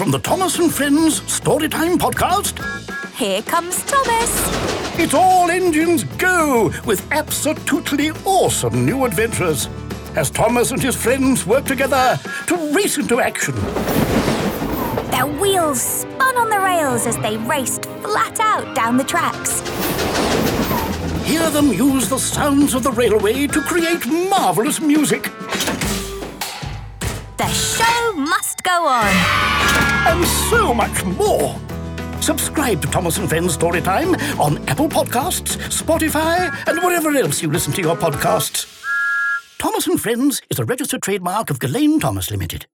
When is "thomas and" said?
0.18-0.72, 10.30-10.82, 32.88-33.28, 39.58-40.00